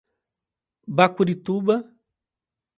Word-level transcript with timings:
Bacurituba 0.97 1.75